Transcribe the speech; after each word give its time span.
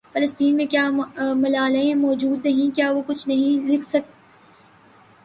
فلسطین 0.13 0.55
میں 0.55 0.65
کیا 0.65 0.89
ملالائیں 1.35 1.93
موجود 1.95 2.45
نہیں 2.45 2.75
کیا 2.75 2.91
وہ 2.91 3.01
کچھ 3.07 3.27
نہیں 3.27 3.67
لکھ 3.67 3.85
سکتیں 3.85 4.19